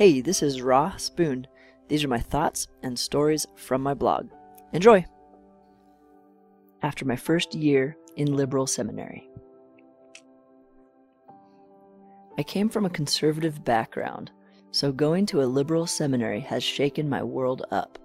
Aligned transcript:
Hey, 0.00 0.22
this 0.22 0.42
is 0.42 0.62
Ross 0.62 1.10
Boone. 1.10 1.46
These 1.88 2.04
are 2.04 2.08
my 2.08 2.20
thoughts 2.20 2.68
and 2.82 2.98
stories 2.98 3.46
from 3.54 3.82
my 3.82 3.92
blog. 3.92 4.30
Enjoy! 4.72 5.04
After 6.80 7.04
my 7.04 7.16
first 7.16 7.54
year 7.54 7.98
in 8.16 8.34
liberal 8.34 8.66
seminary, 8.66 9.28
I 12.38 12.42
came 12.44 12.70
from 12.70 12.86
a 12.86 12.88
conservative 12.88 13.62
background, 13.62 14.30
so 14.70 14.90
going 14.90 15.26
to 15.26 15.42
a 15.42 15.44
liberal 15.44 15.86
seminary 15.86 16.40
has 16.40 16.64
shaken 16.64 17.06
my 17.06 17.22
world 17.22 17.66
up. 17.70 17.98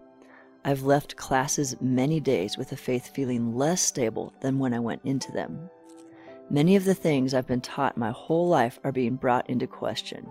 I've 0.66 0.84
left 0.84 1.16
classes 1.16 1.78
many 1.80 2.20
days 2.20 2.58
with 2.58 2.74
a 2.74 2.76
faith 2.76 3.12
feeling 3.16 3.56
less 3.56 3.82
stable 3.82 4.34
than 4.42 4.60
when 4.60 4.74
I 4.74 4.80
went 4.80 5.00
into 5.06 5.32
them. 5.32 5.70
Many 6.50 6.76
of 6.76 6.84
the 6.84 6.94
things 6.94 7.34
I've 7.34 7.48
been 7.48 7.62
taught 7.62 7.96
my 7.96 8.12
whole 8.12 8.50
life 8.50 8.82
are 8.84 8.92
being 8.92 9.16
brought 9.16 9.50
into 9.50 9.66
question. 9.66 10.28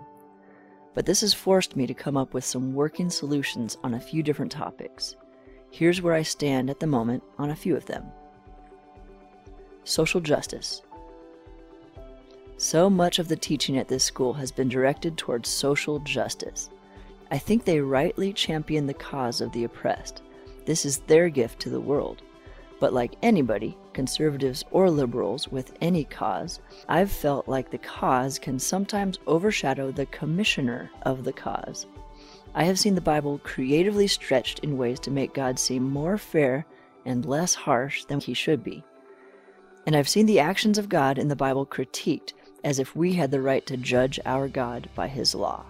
But 0.95 1.05
this 1.05 1.21
has 1.21 1.33
forced 1.33 1.75
me 1.75 1.85
to 1.85 1.93
come 1.93 2.17
up 2.17 2.33
with 2.33 2.45
some 2.45 2.73
working 2.73 3.09
solutions 3.09 3.77
on 3.83 3.93
a 3.93 3.99
few 3.99 4.23
different 4.23 4.51
topics. 4.51 5.15
Here's 5.69 6.01
where 6.01 6.13
I 6.13 6.23
stand 6.23 6.69
at 6.69 6.79
the 6.79 6.87
moment 6.87 7.21
on 7.37 7.49
a 7.49 7.55
few 7.55 7.75
of 7.75 7.85
them. 7.85 8.05
Social 9.83 10.21
justice. 10.21 10.81
So 12.57 12.89
much 12.89 13.19
of 13.19 13.27
the 13.27 13.35
teaching 13.35 13.77
at 13.77 13.89
this 13.89 14.05
school 14.05 14.33
has 14.33 14.51
been 14.51 14.69
directed 14.69 15.17
towards 15.17 15.49
social 15.49 15.99
justice. 15.99 16.69
I 17.29 17.37
think 17.37 17.65
they 17.65 17.81
rightly 17.81 18.31
champion 18.31 18.87
the 18.87 18.93
cause 18.93 19.41
of 19.41 19.51
the 19.51 19.65
oppressed. 19.65 20.21
This 20.65 20.85
is 20.85 20.99
their 20.99 21.27
gift 21.27 21.59
to 21.61 21.69
the 21.69 21.81
world. 21.81 22.21
But 22.79 22.93
like 22.93 23.15
anybody, 23.21 23.77
conservatives 23.95 24.63
or 24.69 24.91
liberals 24.91 25.47
with 25.47 25.75
any 25.81 26.03
cause, 26.03 26.59
I've 26.87 27.09
felt 27.11 27.47
like 27.47 27.71
the 27.71 27.79
cause 27.79 28.37
can 28.37 28.59
sometimes 28.59 29.17
overshadow 29.25 29.91
the 29.91 30.05
commissioner 30.07 30.91
of 31.01 31.23
the 31.23 31.33
cause. 31.33 31.87
I 32.53 32.65
have 32.65 32.77
seen 32.77 32.93
the 32.93 33.01
Bible 33.01 33.39
creatively 33.43 34.05
stretched 34.05 34.59
in 34.59 34.77
ways 34.77 34.99
to 35.01 35.11
make 35.11 35.33
God 35.33 35.57
seem 35.57 35.89
more 35.89 36.17
fair 36.17 36.65
and 37.05 37.25
less 37.25 37.55
harsh 37.55 38.05
than 38.05 38.19
he 38.19 38.33
should 38.33 38.63
be. 38.63 38.83
And 39.87 39.95
I've 39.95 40.09
seen 40.09 40.25
the 40.25 40.39
actions 40.39 40.77
of 40.77 40.89
God 40.89 41.17
in 41.17 41.27
the 41.27 41.35
Bible 41.35 41.65
critiqued 41.65 42.33
as 42.63 42.79
if 42.79 42.95
we 42.95 43.13
had 43.13 43.31
the 43.31 43.41
right 43.41 43.65
to 43.65 43.77
judge 43.77 44.19
our 44.25 44.47
God 44.47 44.89
by 44.95 45.07
his 45.07 45.33
law. 45.33 45.65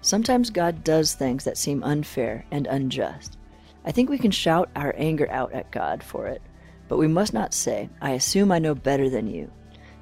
Sometimes 0.00 0.50
God 0.50 0.84
does 0.84 1.14
things 1.14 1.44
that 1.44 1.58
seem 1.58 1.82
unfair 1.82 2.44
and 2.50 2.66
unjust. 2.66 3.38
I 3.84 3.92
think 3.92 4.10
we 4.10 4.18
can 4.18 4.30
shout 4.30 4.68
our 4.76 4.94
anger 4.96 5.30
out 5.30 5.52
at 5.52 5.70
God 5.70 6.02
for 6.02 6.26
it, 6.26 6.42
but 6.88 6.98
we 6.98 7.08
must 7.08 7.32
not 7.32 7.54
say, 7.54 7.88
I 8.00 8.12
assume 8.12 8.52
I 8.52 8.58
know 8.58 8.74
better 8.74 9.10
than 9.10 9.26
you. 9.26 9.50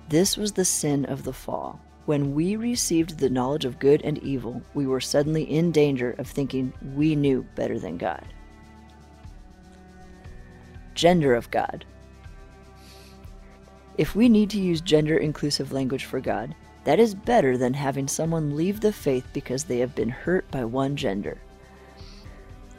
This 0.09 0.37
was 0.37 0.53
the 0.53 0.65
sin 0.65 1.05
of 1.07 1.25
the 1.25 1.33
fall. 1.33 1.81
When 2.07 2.35
we 2.35 2.57
received 2.57 3.19
the 3.19 3.31
knowledge 3.31 3.65
of 3.65 3.79
good 3.79 4.03
and 4.03 4.19
evil, 4.19 4.63
we 4.75 4.87
were 4.87 5.01
suddenly 5.01 5.45
in 5.45 5.73
danger 5.73 6.11
of 6.19 6.27
thinking 6.27 6.73
we 6.95 7.17
knew 7.17 7.47
better 7.55 7.79
than 7.79 7.97
God. 7.97 8.27
Gender 10.95 11.35
of 11.35 11.51
God. 11.51 11.87
If 13.97 14.15
we 14.15 14.29
need 14.29 14.51
to 14.51 14.61
use 14.61 14.81
gender 14.81 15.17
inclusive 15.17 15.73
language 15.73 16.05
for 16.05 16.21
God, 16.21 16.55
that 16.85 17.01
is 17.01 17.15
better 17.15 17.57
than 17.57 17.73
having 17.73 18.07
someone 18.07 18.57
leave 18.57 18.81
the 18.81 18.93
faith 18.93 19.27
because 19.33 19.65
they 19.65 19.79
have 19.79 19.95
been 19.95 20.11
hurt 20.11 20.51
by 20.51 20.65
one 20.65 20.97
gender. 20.97 21.39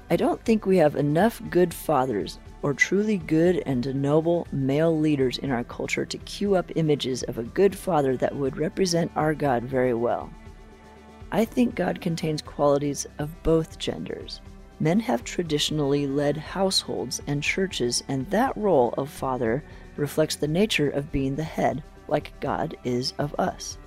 I 0.09 0.15
don't 0.15 0.43
think 0.45 0.65
we 0.65 0.77
have 0.77 0.95
enough 0.95 1.41
good 1.49 1.73
fathers 1.73 2.37
or 2.65 2.73
truly 2.73 3.19
good 3.19 3.61
and 3.67 3.93
noble 3.93 4.47
male 4.51 4.99
leaders 4.99 5.37
in 5.37 5.51
our 5.51 5.63
culture 5.65 6.03
to 6.03 6.17
cue 6.17 6.55
up 6.55 6.71
images 6.73 7.21
of 7.21 7.37
a 7.37 7.43
good 7.43 7.77
father 7.77 8.17
that 8.17 8.35
would 8.35 8.57
represent 8.57 9.11
our 9.15 9.35
God 9.35 9.61
very 9.61 9.93
well. 9.93 10.31
I 11.31 11.45
think 11.45 11.75
God 11.75 12.01
contains 12.01 12.41
qualities 12.41 13.05
of 13.19 13.43
both 13.43 13.77
genders. 13.77 14.41
Men 14.79 14.99
have 15.01 15.23
traditionally 15.23 16.07
led 16.07 16.37
households 16.37 17.21
and 17.27 17.43
churches, 17.43 18.03
and 18.07 18.27
that 18.31 18.57
role 18.57 18.95
of 18.97 19.11
father 19.11 19.63
reflects 19.95 20.35
the 20.35 20.47
nature 20.47 20.89
of 20.89 21.11
being 21.11 21.35
the 21.35 21.43
head, 21.43 21.83
like 22.07 22.33
God 22.39 22.75
is 22.83 23.13
of 23.19 23.35
us. 23.37 23.77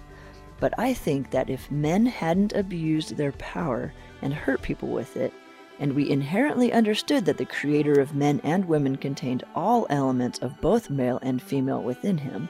But 0.61 0.73
I 0.79 0.95
think 0.95 1.33
that 1.33 1.51
if 1.51 1.69
men 1.69 2.07
hadn't 2.07 2.53
abused 2.53 3.17
their 3.17 3.33
power 3.33 3.93
and 4.23 4.33
hurt 4.33 4.63
people 4.63 4.91
with 4.91 5.17
it, 5.17 5.33
and 5.81 5.93
we 5.93 6.11
inherently 6.11 6.73
understood 6.73 7.25
that 7.25 7.37
the 7.37 7.45
creator 7.45 8.01
of 8.01 8.15
men 8.15 8.41
and 8.43 8.65
women 8.65 8.97
contained 8.97 9.45
all 9.55 9.87
elements 9.91 10.39
of 10.41 10.61
both 10.61 10.91
male 10.91 11.19
and 11.23 11.41
female 11.41 11.83
within 11.83 12.19
him, 12.19 12.49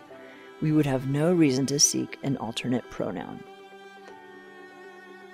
we 0.61 0.73
would 0.73 0.87
have 0.87 1.09
no 1.09 1.33
reason 1.33 1.67
to 1.67 1.79
seek 1.79 2.19
an 2.23 2.37
alternate 2.39 2.89
pronoun. 2.91 3.43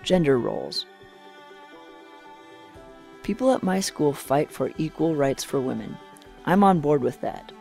Gender 0.03 0.38
roles. 0.38 0.87
People 3.22 3.53
at 3.53 3.62
my 3.62 3.81
school 3.81 4.12
fight 4.12 4.50
for 4.50 4.71
equal 4.76 5.15
rights 5.15 5.43
for 5.43 5.61
women. 5.61 5.97
I'm 6.44 6.62
on 6.62 6.81
board 6.81 7.03
with 7.03 7.21
that. 7.22 7.53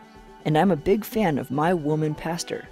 And 0.44 0.58
I'm 0.58 0.70
a 0.70 0.76
big 0.76 1.06
fan 1.06 1.38
of 1.38 1.50
my 1.50 1.72
woman 1.72 2.14
pastor. 2.14 2.68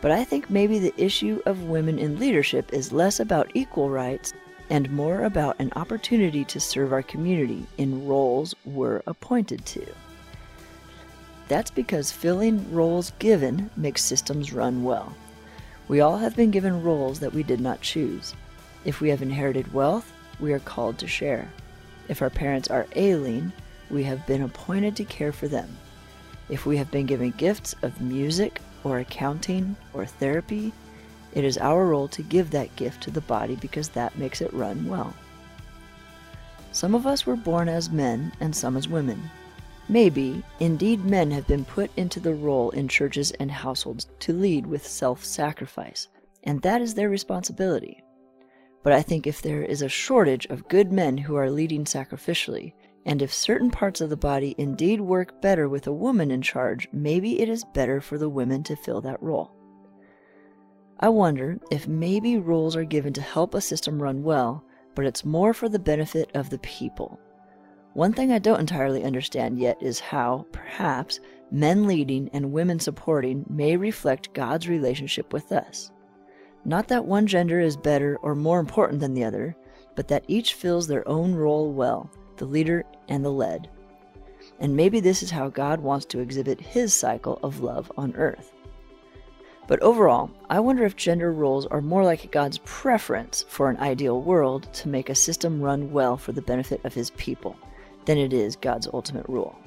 But 0.00 0.10
I 0.10 0.24
think 0.24 0.48
maybe 0.48 0.78
the 0.78 0.94
issue 0.96 1.42
of 1.44 1.64
women 1.64 1.98
in 1.98 2.18
leadership 2.18 2.72
is 2.72 2.92
less 2.92 3.20
about 3.20 3.50
equal 3.52 3.90
rights 3.90 4.32
and 4.70 4.90
more 4.90 5.24
about 5.24 5.58
an 5.58 5.72
opportunity 5.76 6.44
to 6.44 6.60
serve 6.60 6.92
our 6.92 7.02
community 7.02 7.66
in 7.78 8.06
roles 8.06 8.54
we're 8.64 9.02
appointed 9.06 9.64
to. 9.66 9.86
That's 11.48 11.70
because 11.70 12.12
filling 12.12 12.70
roles 12.72 13.12
given 13.18 13.70
makes 13.76 14.04
systems 14.04 14.52
run 14.52 14.84
well. 14.84 15.14
We 15.88 16.00
all 16.00 16.18
have 16.18 16.36
been 16.36 16.50
given 16.50 16.82
roles 16.82 17.20
that 17.20 17.32
we 17.32 17.42
did 17.42 17.60
not 17.60 17.80
choose. 17.80 18.34
If 18.84 19.00
we 19.00 19.08
have 19.08 19.22
inherited 19.22 19.72
wealth, 19.72 20.12
we 20.38 20.52
are 20.52 20.58
called 20.58 20.98
to 20.98 21.06
share. 21.06 21.50
If 22.08 22.20
our 22.20 22.30
parents 22.30 22.68
are 22.68 22.86
ailing, 22.94 23.52
we 23.90 24.02
have 24.04 24.26
been 24.26 24.42
appointed 24.42 24.96
to 24.96 25.04
care 25.04 25.32
for 25.32 25.48
them. 25.48 25.78
If 26.50 26.66
we 26.66 26.76
have 26.76 26.90
been 26.90 27.06
given 27.06 27.30
gifts 27.32 27.74
of 27.82 28.00
music 28.00 28.60
or 28.84 28.98
accounting 28.98 29.76
or 29.94 30.04
therapy, 30.04 30.72
it 31.32 31.44
is 31.44 31.58
our 31.58 31.86
role 31.86 32.08
to 32.08 32.22
give 32.22 32.50
that 32.50 32.74
gift 32.76 33.02
to 33.04 33.10
the 33.10 33.20
body 33.22 33.56
because 33.56 33.88
that 33.90 34.18
makes 34.18 34.40
it 34.40 34.52
run 34.52 34.88
well. 34.88 35.14
Some 36.72 36.94
of 36.94 37.06
us 37.06 37.26
were 37.26 37.36
born 37.36 37.68
as 37.68 37.90
men 37.90 38.32
and 38.40 38.54
some 38.54 38.76
as 38.76 38.88
women. 38.88 39.30
Maybe, 39.88 40.42
indeed, 40.60 41.04
men 41.04 41.30
have 41.30 41.46
been 41.46 41.64
put 41.64 41.90
into 41.96 42.20
the 42.20 42.34
role 42.34 42.70
in 42.70 42.88
churches 42.88 43.30
and 43.32 43.50
households 43.50 44.06
to 44.20 44.32
lead 44.32 44.66
with 44.66 44.86
self 44.86 45.24
sacrifice, 45.24 46.08
and 46.44 46.60
that 46.62 46.82
is 46.82 46.94
their 46.94 47.08
responsibility. 47.08 48.02
But 48.82 48.92
I 48.92 49.02
think 49.02 49.26
if 49.26 49.42
there 49.42 49.62
is 49.62 49.82
a 49.82 49.88
shortage 49.88 50.46
of 50.46 50.68
good 50.68 50.92
men 50.92 51.16
who 51.18 51.36
are 51.36 51.50
leading 51.50 51.84
sacrificially, 51.84 52.74
and 53.06 53.22
if 53.22 53.32
certain 53.32 53.70
parts 53.70 54.02
of 54.02 54.10
the 54.10 54.16
body 54.16 54.54
indeed 54.58 55.00
work 55.00 55.40
better 55.40 55.68
with 55.68 55.86
a 55.86 55.92
woman 55.92 56.30
in 56.30 56.42
charge, 56.42 56.86
maybe 56.92 57.40
it 57.40 57.48
is 57.48 57.64
better 57.72 58.00
for 58.00 58.18
the 58.18 58.28
women 58.28 58.62
to 58.64 58.76
fill 58.76 59.00
that 59.00 59.22
role. 59.22 59.57
I 61.00 61.08
wonder 61.08 61.58
if 61.70 61.86
maybe 61.86 62.38
rules 62.38 62.74
are 62.74 62.84
given 62.84 63.12
to 63.12 63.20
help 63.20 63.54
a 63.54 63.60
system 63.60 64.02
run 64.02 64.24
well, 64.24 64.64
but 64.96 65.04
it's 65.04 65.24
more 65.24 65.54
for 65.54 65.68
the 65.68 65.78
benefit 65.78 66.28
of 66.34 66.50
the 66.50 66.58
people. 66.58 67.20
One 67.94 68.12
thing 68.12 68.32
I 68.32 68.40
don't 68.40 68.58
entirely 68.58 69.04
understand 69.04 69.60
yet 69.60 69.80
is 69.80 70.00
how, 70.00 70.46
perhaps, 70.50 71.20
men 71.52 71.86
leading 71.86 72.28
and 72.32 72.52
women 72.52 72.80
supporting 72.80 73.46
may 73.48 73.76
reflect 73.76 74.34
God's 74.34 74.68
relationship 74.68 75.32
with 75.32 75.52
us. 75.52 75.92
Not 76.64 76.88
that 76.88 77.04
one 77.04 77.28
gender 77.28 77.60
is 77.60 77.76
better 77.76 78.16
or 78.22 78.34
more 78.34 78.58
important 78.58 78.98
than 79.00 79.14
the 79.14 79.24
other, 79.24 79.56
but 79.94 80.08
that 80.08 80.24
each 80.26 80.54
fills 80.54 80.88
their 80.88 81.06
own 81.08 81.34
role 81.34 81.72
well, 81.72 82.10
the 82.36 82.44
leader 82.44 82.84
and 83.08 83.24
the 83.24 83.30
led. 83.30 83.68
And 84.58 84.76
maybe 84.76 84.98
this 84.98 85.22
is 85.22 85.30
how 85.30 85.48
God 85.48 85.78
wants 85.80 86.06
to 86.06 86.20
exhibit 86.20 86.60
his 86.60 86.92
cycle 86.92 87.38
of 87.44 87.60
love 87.60 87.90
on 87.96 88.16
earth. 88.16 88.52
But 89.68 89.82
overall, 89.82 90.30
I 90.48 90.60
wonder 90.60 90.86
if 90.86 90.96
gender 90.96 91.30
roles 91.30 91.66
are 91.66 91.82
more 91.82 92.02
like 92.02 92.32
God's 92.32 92.56
preference 92.64 93.44
for 93.48 93.68
an 93.68 93.76
ideal 93.76 94.22
world 94.22 94.72
to 94.72 94.88
make 94.88 95.10
a 95.10 95.14
system 95.14 95.60
run 95.60 95.92
well 95.92 96.16
for 96.16 96.32
the 96.32 96.40
benefit 96.40 96.82
of 96.86 96.94
his 96.94 97.10
people 97.10 97.54
than 98.06 98.16
it 98.16 98.32
is 98.32 98.56
God's 98.56 98.88
ultimate 98.94 99.28
rule. 99.28 99.58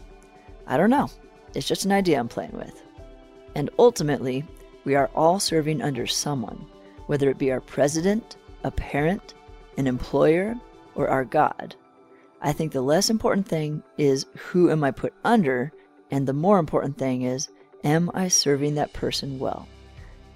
I 0.65 0.75
don't 0.75 0.89
know. 0.89 1.07
It's 1.53 1.67
just 1.67 1.85
an 1.85 1.91
idea 1.91 2.19
I'm 2.19 2.27
playing 2.27 2.53
with. 2.53 2.81
And 3.53 3.69
ultimately, 3.77 4.43
we 4.85 4.95
are 4.95 5.11
all 5.13 5.39
serving 5.39 5.83
under 5.83 6.07
someone, 6.07 6.65
whether 7.05 7.29
it 7.29 7.37
be 7.37 7.51
our 7.51 7.61
president, 7.61 8.37
a 8.63 8.71
parent, 8.71 9.35
an 9.77 9.85
employer, 9.85 10.55
or 10.95 11.09
our 11.09 11.25
God. 11.25 11.75
I 12.41 12.53
think 12.53 12.71
the 12.71 12.81
less 12.81 13.11
important 13.11 13.47
thing 13.47 13.83
is 13.99 14.25
who 14.35 14.71
am 14.71 14.83
I 14.83 14.89
put 14.89 15.13
under, 15.23 15.71
and 16.09 16.27
the 16.27 16.33
more 16.33 16.57
important 16.57 16.97
thing 16.97 17.21
is 17.21 17.49
am 17.83 18.09
I 18.15 18.29
serving 18.29 18.73
that 18.75 18.93
person 18.93 19.37
well? 19.37 19.67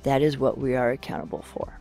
That 0.06 0.22
is 0.22 0.38
what 0.38 0.60
we 0.60 0.76
are 0.76 0.92
accountable 0.92 1.42
for. 1.42 1.80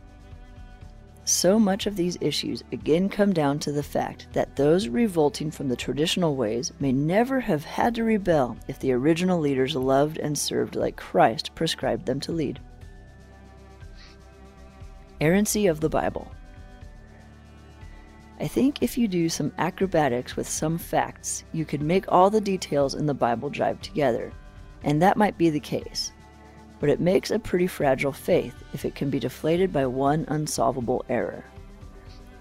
So 1.25 1.59
much 1.59 1.85
of 1.85 1.95
these 1.95 2.17
issues 2.21 2.63
again 2.71 3.07
come 3.07 3.33
down 3.33 3.59
to 3.59 3.71
the 3.71 3.83
fact 3.83 4.25
that 4.33 4.55
those 4.55 4.87
revolting 4.87 5.51
from 5.51 5.69
the 5.69 5.75
traditional 5.75 6.35
ways 6.35 6.73
may 6.79 6.91
never 6.91 7.39
have 7.39 7.63
had 7.63 7.93
to 7.95 8.03
rebel 8.03 8.57
if 8.67 8.79
the 8.79 8.93
original 8.93 9.39
leaders 9.39 9.75
loved 9.75 10.17
and 10.17 10.35
served 10.35 10.75
like 10.75 10.95
Christ 10.95 11.53
prescribed 11.53 12.07
them 12.07 12.19
to 12.21 12.31
lead. 12.31 12.59
Errancy 15.21 15.67
of 15.67 15.79
the 15.79 15.89
Bible. 15.89 16.31
I 18.39 18.47
think 18.47 18.81
if 18.81 18.97
you 18.97 19.07
do 19.07 19.29
some 19.29 19.53
acrobatics 19.59 20.35
with 20.35 20.49
some 20.49 20.79
facts, 20.79 21.43
you 21.53 21.63
could 21.63 21.81
make 21.83 22.11
all 22.11 22.31
the 22.31 22.41
details 22.41 22.95
in 22.95 23.05
the 23.05 23.13
Bible 23.13 23.51
jive 23.51 23.81
together, 23.81 24.33
and 24.83 24.99
that 24.99 25.15
might 25.15 25.37
be 25.37 25.51
the 25.51 25.59
case. 25.59 26.11
But 26.79 26.89
it 26.89 26.99
makes 26.99 27.31
a 27.31 27.39
pretty 27.39 27.67
fragile 27.67 28.11
faith 28.11 28.63
if 28.73 28.85
it 28.85 28.95
can 28.95 29.09
be 29.09 29.19
deflated 29.19 29.71
by 29.71 29.85
one 29.85 30.25
unsolvable 30.27 31.05
error. 31.09 31.45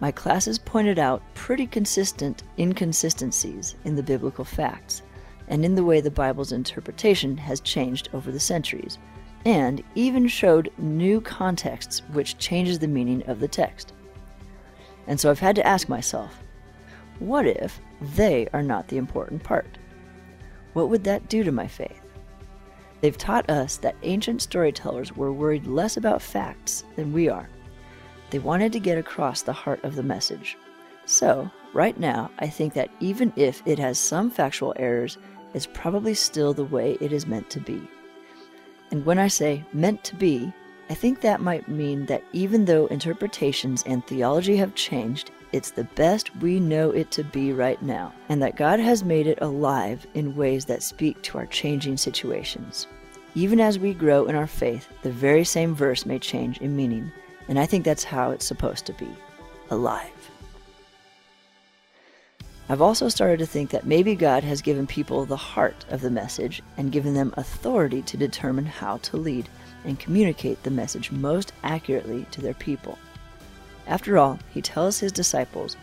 My 0.01 0.11
classes 0.11 0.59
pointed 0.59 0.99
out 0.99 1.23
pretty 1.35 1.67
consistent 1.67 2.43
inconsistencies 2.59 3.77
in 3.85 3.95
the 3.97 4.03
biblical 4.03 4.45
facts 4.45 5.03
and 5.49 5.65
in 5.65 5.75
the 5.75 5.85
way 5.85 6.01
the 6.01 6.11
Bible's 6.11 6.53
interpretation 6.53 7.37
has 7.37 7.61
changed 7.61 8.09
over 8.13 8.33
the 8.33 8.41
centuries, 8.41 8.99
and 9.45 9.83
even 9.95 10.27
showed 10.27 10.73
new 10.79 11.21
contexts 11.21 12.01
which 12.13 12.39
changes 12.39 12.79
the 12.79 12.89
meaning 12.89 13.23
of 13.27 13.41
the 13.41 13.49
text. 13.49 13.93
And 15.07 15.21
so 15.21 15.31
I've 15.31 15.39
had 15.39 15.57
to 15.57 15.67
ask 15.67 15.89
myself, 15.89 16.43
what 17.19 17.47
if 17.47 17.79
they 18.01 18.49
are 18.53 18.63
not 18.63 18.89
the 18.89 18.97
important 18.97 19.43
part? 19.43 19.79
What 20.73 20.89
would 20.89 21.05
that 21.05 21.29
do 21.29 21.45
to 21.45 21.53
my 21.53 21.69
faith? 21.69 22.01
They've 23.05 23.19
taught 23.19 23.51
us 23.51 23.77
that 23.77 23.97
ancient 24.03 24.41
storytellers 24.41 25.15
were 25.15 25.31
worried 25.31 25.67
less 25.67 25.99
about 25.99 26.23
facts 26.23 26.85
than 26.97 27.13
we 27.13 27.29
are. 27.29 27.51
They 28.31 28.39
wanted 28.39 28.73
to 28.73 28.81
get 28.81 28.97
across 28.97 29.43
the 29.43 29.53
heart 29.53 29.85
of 29.85 29.95
the 29.95 30.03
message. 30.03 30.57
So, 31.05 31.51
right 31.75 32.01
now, 32.01 32.31
I 32.39 32.49
think 32.49 32.73
that 32.73 32.89
even 33.01 33.31
if 33.37 33.63
it 33.67 33.79
has 33.79 33.99
some 33.99 34.31
factual 34.31 34.73
errors, 34.79 35.19
it's 35.53 35.69
probably 35.75 36.15
still 36.15 36.55
the 36.55 36.65
way 36.65 36.97
it 36.99 37.13
is 37.13 37.27
meant 37.27 37.51
to 37.51 37.61
be. 37.61 37.87
And 38.91 39.05
when 39.05 39.19
I 39.19 39.29
say 39.29 39.63
meant 39.75 40.03
to 40.05 40.17
be, 40.17 40.51
I 40.89 40.95
think 40.95 41.21
that 41.21 41.43
might 41.43 41.69
mean 41.69 42.07
that 42.07 42.25
even 42.33 42.65
though 42.65 42.87
interpretations 42.87 43.83
and 43.85 44.03
theology 44.07 44.57
have 44.57 44.75
changed, 44.77 45.31
it's 45.53 45.71
the 45.71 45.85
best 45.85 46.35
we 46.37 46.59
know 46.59 46.91
it 46.91 47.11
to 47.11 47.23
be 47.23 47.53
right 47.53 47.81
now, 47.83 48.15
and 48.31 48.43
that 48.43 48.57
God 48.57 48.81
has 48.81 49.05
made 49.05 49.27
it 49.27 49.39
alive 49.43 50.07
in 50.15 50.35
ways 50.35 50.65
that 50.65 50.83
speak 50.83 51.21
to 51.23 51.37
our 51.37 51.47
changing 51.47 51.99
situations. 51.99 52.87
Even 53.37 53.59
as 53.59 53.79
we 53.79 53.95
grow 53.95 54.27
in 54.27 54.37
our 54.37 54.47
faith, 54.47 54.89
the 55.03 55.11
very 55.11 55.45
same 55.45 55.75
verse 55.75 56.07
may 56.07 56.19
change 56.19 56.59
in 56.59 56.77
meaning, 56.77 57.11
and 57.49 57.59
I 57.59 57.67
think 57.67 57.85
that's 57.85 58.05
how 58.05 58.31
it's 58.31 58.47
supposed 58.47 58.87
to 58.87 58.93
be 58.93 59.09
alive. 59.71 60.31
I've 62.69 62.81
also 62.81 63.09
started 63.09 63.41
to 63.41 63.47
think 63.47 63.71
that 63.71 63.87
maybe 63.87 64.15
God 64.15 64.43
has 64.45 64.63
given 64.63 64.87
people 64.87 65.27
the 65.27 65.37
heart 65.37 65.85
of 65.91 66.01
the 66.01 66.11
message 66.11 66.63
and 66.77 66.93
given 66.93 67.13
them 67.13 67.35
authority 67.37 68.03
to 68.03 68.17
determine 68.17 68.65
how 68.65 68.99
to 68.99 69.17
lead 69.17 69.49
and 69.85 69.99
communicate 69.99 70.63
the 70.63 70.71
message 70.71 71.11
most 71.11 71.53
accurately 71.63 72.27
to 72.31 72.41
their 72.41 72.55
people. 72.55 72.99
After 73.87 74.17
all, 74.17 74.39
he 74.53 74.63
tells 74.63 74.99
his 74.99 75.13
disciples, 75.13 75.77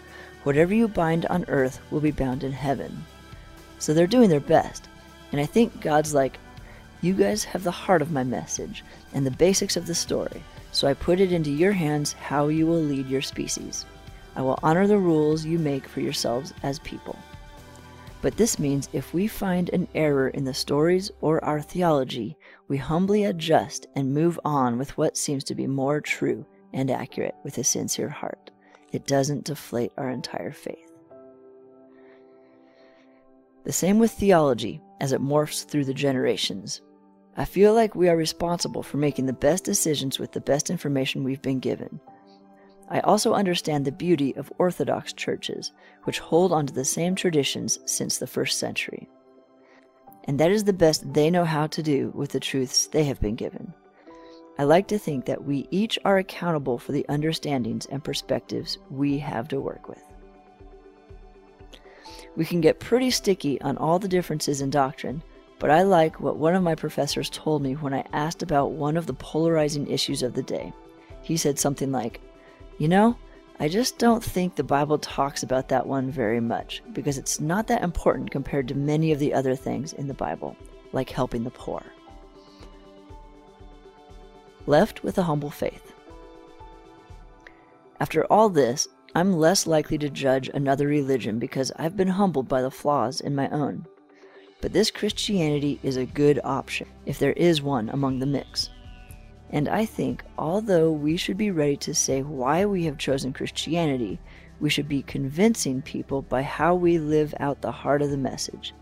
Whatever 0.44 0.74
you 0.74 0.88
bind 0.88 1.27
on 1.27 1.45
earth 1.50 1.80
will 1.92 2.00
be 2.00 2.09
bound 2.09 2.44
in 2.44 2.51
heaven. 2.51 3.06
So 3.77 3.94
they're 3.94 4.07
doing 4.07 4.30
their 4.30 4.39
best, 4.39 4.88
and 5.31 5.39
I 5.39 5.45
think 5.45 5.81
God's 5.81 6.15
like, 6.15 6.39
You 7.01 7.15
guys 7.15 7.44
have 7.45 7.63
the 7.63 7.71
heart 7.71 8.03
of 8.03 8.12
my 8.12 8.24
message 8.24 8.83
and 9.13 9.25
the 9.25 9.31
basics 9.31 9.75
of 9.75 9.88
the 9.88 9.95
story, 9.95 10.44
so 10.71 10.88
I 10.88 10.94
put 10.94 11.19
it 11.19 11.31
into 11.31 11.50
your 11.50 11.71
hands 11.71 12.13
how 12.13 12.50
you 12.50 12.68
will 12.68 12.80
lead 12.80 13.07
your 13.07 13.24
species. 13.24 13.86
I 14.36 14.44
will 14.44 14.59
honor 14.62 14.86
the 14.86 15.00
rules 15.00 15.44
you 15.44 15.57
make 15.57 15.88
for 15.88 16.00
yourselves 16.00 16.53
as 16.62 16.77
people. 16.80 17.18
But 18.21 18.38
this 18.38 18.59
means 18.59 18.88
if 18.94 19.15
we 19.15 19.27
find 19.27 19.69
an 19.69 19.88
error 19.95 20.30
in 20.30 20.44
the 20.44 20.53
stories 20.53 21.09
or 21.21 21.44
our 21.44 21.59
theology, 21.59 22.38
we 22.68 22.77
humbly 22.77 23.24
adjust 23.24 23.88
and 23.95 24.13
move 24.13 24.39
on 24.45 24.77
with 24.77 24.95
what 24.95 25.18
seems 25.18 25.44
to 25.45 25.56
be 25.56 25.65
more 25.65 26.01
true 26.01 26.45
and 26.71 26.92
accurate 26.92 27.36
with 27.44 27.57
a 27.57 27.63
sincere 27.63 28.09
heart. 28.09 28.51
It 28.92 29.07
doesn't 29.07 29.45
deflate 29.45 29.92
our 29.98 30.12
entire 30.12 30.51
faith. 30.51 30.92
The 33.63 33.71
same 33.71 33.98
with 33.98 34.12
theology 34.12 34.81
as 35.00 35.13
it 35.13 35.21
morphs 35.21 35.65
through 35.65 35.86
the 35.86 35.94
generations. 35.94 36.81
I 37.37 37.45
feel 37.45 37.73
like 37.73 37.95
we 37.95 38.09
are 38.09 38.17
responsible 38.17 38.83
for 38.83 38.97
making 38.97 39.25
the 39.25 39.33
best 39.33 39.63
decisions 39.63 40.19
with 40.19 40.33
the 40.33 40.41
best 40.41 40.69
information 40.69 41.23
we've 41.23 41.41
been 41.41 41.59
given. 41.59 41.99
I 42.89 42.99
also 42.99 43.33
understand 43.33 43.85
the 43.85 43.91
beauty 43.91 44.35
of 44.35 44.51
Orthodox 44.57 45.13
churches, 45.13 45.71
which 46.03 46.19
hold 46.19 46.51
on 46.51 46.67
to 46.67 46.73
the 46.73 46.83
same 46.83 47.15
traditions 47.15 47.79
since 47.85 48.17
the 48.17 48.27
first 48.27 48.59
century. 48.59 49.07
And 50.25 50.37
that 50.39 50.51
is 50.51 50.65
the 50.65 50.73
best 50.73 51.13
they 51.13 51.31
know 51.31 51.45
how 51.45 51.67
to 51.67 51.81
do 51.81 52.11
with 52.13 52.31
the 52.31 52.39
truths 52.39 52.87
they 52.87 53.05
have 53.05 53.21
been 53.21 53.35
given. 53.35 53.73
I 54.59 54.65
like 54.65 54.87
to 54.89 54.99
think 54.99 55.25
that 55.25 55.45
we 55.45 55.67
each 55.71 55.97
are 56.03 56.17
accountable 56.17 56.77
for 56.77 56.91
the 56.91 57.05
understandings 57.07 57.85
and 57.85 58.03
perspectives 58.03 58.77
we 58.89 59.17
have 59.19 59.47
to 59.47 59.61
work 59.61 59.87
with. 59.87 60.03
We 62.35 62.45
can 62.45 62.59
get 62.61 62.79
pretty 62.79 63.09
sticky 63.09 63.59
on 63.61 63.77
all 63.77 63.99
the 63.99 64.07
differences 64.07 64.61
in 64.61 64.69
doctrine, 64.69 65.23
but 65.61 65.69
I 65.69 65.83
like 65.83 66.19
what 66.19 66.37
one 66.37 66.55
of 66.55 66.63
my 66.63 66.73
professors 66.73 67.29
told 67.29 67.61
me 67.61 67.73
when 67.73 67.93
I 67.93 68.03
asked 68.13 68.41
about 68.41 68.71
one 68.71 68.97
of 68.97 69.05
the 69.05 69.13
polarizing 69.13 69.87
issues 69.87 70.23
of 70.23 70.33
the 70.33 70.41
day. 70.41 70.73
He 71.21 71.37
said 71.37 71.59
something 71.59 71.91
like, 71.91 72.19
you 72.79 72.87
know, 72.87 73.15
I 73.59 73.67
just 73.67 73.99
don't 73.99 74.23
think 74.23 74.55
the 74.55 74.63
Bible 74.63 74.97
talks 74.97 75.43
about 75.43 75.69
that 75.69 75.85
one 75.85 76.09
very 76.09 76.39
much 76.39 76.81
because 76.93 77.19
it's 77.19 77.39
not 77.39 77.67
that 77.67 77.83
important 77.83 78.31
compared 78.31 78.67
to 78.69 78.75
many 78.75 79.11
of 79.11 79.19
the 79.19 79.35
other 79.35 79.55
things 79.55 79.93
in 79.93 80.07
the 80.07 80.15
Bible, 80.15 80.57
like 80.93 81.11
helping 81.11 81.43
the 81.43 81.51
poor. 81.51 81.83
Left 84.65 85.03
with 85.03 85.19
a 85.19 85.23
humble 85.23 85.51
faith. 85.51 85.93
After 87.99 88.25
all 88.33 88.49
this, 88.49 88.87
I'm 89.13 89.33
less 89.33 89.67
likely 89.67 89.99
to 89.99 90.09
judge 90.09 90.49
another 90.49 90.87
religion 90.87 91.37
because 91.37 91.71
I've 91.75 91.95
been 91.95 92.07
humbled 92.07 92.47
by 92.47 92.63
the 92.63 92.71
flaws 92.71 93.21
in 93.21 93.35
my 93.35 93.47
own. 93.49 93.85
But 94.61 94.73
this 94.73 94.91
Christianity 94.91 95.79
is 95.81 95.97
a 95.97 96.05
good 96.05 96.39
option, 96.43 96.87
if 97.07 97.17
there 97.17 97.33
is 97.33 97.63
one 97.63 97.89
among 97.89 98.19
the 98.19 98.27
mix. 98.27 98.69
And 99.49 99.67
I 99.67 99.85
think, 99.85 100.23
although 100.37 100.91
we 100.91 101.17
should 101.17 101.37
be 101.37 101.49
ready 101.49 101.75
to 101.77 101.95
say 101.95 102.21
why 102.21 102.65
we 102.65 102.85
have 102.85 102.99
chosen 102.99 103.33
Christianity, 103.33 104.19
we 104.59 104.69
should 104.69 104.87
be 104.87 105.01
convincing 105.01 105.81
people 105.81 106.21
by 106.21 106.43
how 106.43 106.75
we 106.75 106.99
live 106.99 107.33
out 107.39 107.61
the 107.61 107.71
heart 107.71 108.03
of 108.03 108.11
the 108.11 108.17
message. 108.17 108.73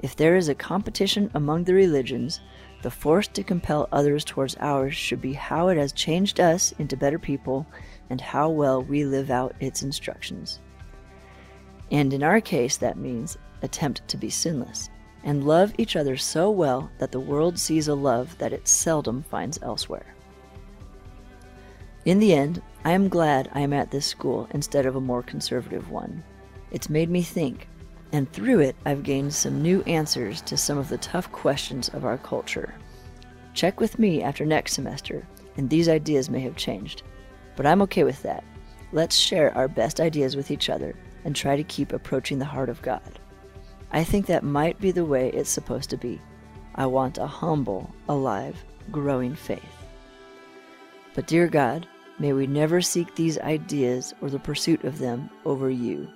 If 0.00 0.16
there 0.16 0.36
is 0.36 0.48
a 0.48 0.54
competition 0.54 1.30
among 1.32 1.64
the 1.64 1.74
religions, 1.74 2.40
the 2.82 2.90
force 2.90 3.26
to 3.28 3.42
compel 3.42 3.88
others 3.90 4.24
towards 4.24 4.56
ours 4.60 4.94
should 4.94 5.22
be 5.22 5.32
how 5.32 5.68
it 5.68 5.78
has 5.78 5.92
changed 5.92 6.40
us 6.40 6.72
into 6.78 6.96
better 6.96 7.18
people 7.18 7.66
and 8.10 8.20
how 8.20 8.50
well 8.50 8.82
we 8.82 9.06
live 9.06 9.30
out 9.30 9.54
its 9.60 9.82
instructions. 9.82 10.60
And 11.90 12.12
in 12.12 12.22
our 12.22 12.40
case, 12.40 12.76
that 12.78 12.98
means 12.98 13.38
attempt 13.62 14.06
to 14.08 14.16
be 14.16 14.28
sinless 14.28 14.90
and 15.24 15.46
love 15.46 15.72
each 15.78 15.96
other 15.96 16.16
so 16.16 16.50
well 16.50 16.90
that 16.98 17.12
the 17.12 17.20
world 17.20 17.58
sees 17.58 17.88
a 17.88 17.94
love 17.94 18.36
that 18.38 18.52
it 18.52 18.66
seldom 18.66 19.22
finds 19.22 19.58
elsewhere. 19.62 20.14
In 22.04 22.18
the 22.18 22.34
end, 22.34 22.60
I 22.84 22.92
am 22.92 23.08
glad 23.08 23.48
I 23.52 23.60
am 23.60 23.72
at 23.72 23.90
this 23.90 24.06
school 24.06 24.48
instead 24.50 24.86
of 24.86 24.96
a 24.96 25.00
more 25.00 25.22
conservative 25.22 25.90
one. 25.90 26.24
It's 26.72 26.90
made 26.90 27.10
me 27.10 27.22
think, 27.22 27.68
and 28.10 28.30
through 28.32 28.60
it, 28.60 28.76
I've 28.84 29.04
gained 29.04 29.32
some 29.32 29.62
new 29.62 29.82
answers 29.82 30.40
to 30.42 30.56
some 30.56 30.78
of 30.78 30.88
the 30.88 30.98
tough 30.98 31.30
questions 31.30 31.88
of 31.90 32.04
our 32.04 32.18
culture. 32.18 32.74
Check 33.54 33.78
with 33.78 33.98
me 33.98 34.22
after 34.22 34.44
next 34.44 34.72
semester, 34.72 35.26
and 35.56 35.70
these 35.70 35.88
ideas 35.88 36.28
may 36.28 36.40
have 36.40 36.56
changed. 36.56 37.02
But 37.54 37.66
I'm 37.66 37.82
okay 37.82 38.02
with 38.02 38.22
that. 38.22 38.42
Let's 38.92 39.16
share 39.16 39.56
our 39.56 39.68
best 39.68 40.00
ideas 40.00 40.36
with 40.36 40.50
each 40.50 40.68
other 40.68 40.94
and 41.24 41.36
try 41.36 41.56
to 41.56 41.64
keep 41.64 41.92
approaching 41.92 42.38
the 42.38 42.44
heart 42.44 42.68
of 42.68 42.82
God. 42.82 43.18
I 43.92 44.04
think 44.04 44.26
that 44.26 44.42
might 44.42 44.80
be 44.80 44.90
the 44.90 45.04
way 45.04 45.28
it's 45.30 45.50
supposed 45.50 45.90
to 45.90 45.96
be. 45.96 46.20
I 46.74 46.86
want 46.86 47.18
a 47.18 47.26
humble, 47.26 47.94
alive, 48.08 48.64
growing 48.90 49.34
faith. 49.34 49.86
But, 51.14 51.26
dear 51.26 51.46
God, 51.46 51.86
may 52.18 52.32
we 52.32 52.46
never 52.46 52.80
seek 52.80 53.14
these 53.14 53.38
ideas 53.38 54.14
or 54.22 54.30
the 54.30 54.38
pursuit 54.38 54.84
of 54.84 54.98
them 54.98 55.28
over 55.44 55.68
you, 55.68 56.08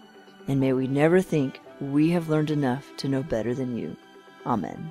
and 0.49 0.59
may 0.59 0.73
we 0.73 0.87
never 0.87 1.21
think 1.21 1.61
we 1.81 2.09
have 2.11 2.31
learned 2.31 2.51
enough 2.51 2.87
to 2.97 3.09
know 3.09 3.23
better 3.23 3.55
than 3.55 3.77
you. 3.77 3.95
Amen. 4.47 4.91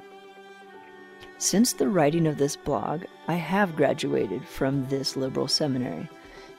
Since 1.39 1.73
the 1.73 1.89
writing 1.89 2.27
of 2.27 2.37
this 2.37 2.55
blog, 2.55 3.05
I 3.27 3.33
have 3.33 3.75
graduated 3.75 4.47
from 4.47 4.87
this 4.87 5.17
liberal 5.17 5.47
seminary. 5.47 6.07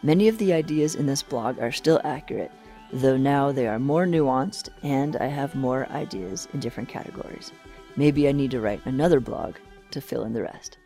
Many 0.03 0.27
of 0.27 0.39
the 0.39 0.53
ideas 0.53 0.97
in 0.97 1.07
this 1.07 1.23
blog 1.23 1.61
are 1.61 1.73
still 1.73 2.01
accurate, 2.05 2.51
though 2.93 3.17
now 3.17 3.53
they 3.53 3.67
are 3.67 3.79
more 3.79 4.07
nuanced 4.07 4.69
and 4.83 5.17
I 5.17 5.27
have 5.27 5.55
more 5.55 5.89
ideas 5.91 6.49
in 6.53 6.61
different 6.61 6.89
categories. 6.89 7.53
Maybe 7.97 8.29
I 8.29 8.33
need 8.33 8.51
to 8.53 8.61
write 8.61 8.85
another 8.85 9.21
blog 9.21 9.57
to 9.91 10.01
fill 10.01 10.25
in 10.25 10.33
the 10.33 10.43
rest. 10.43 10.79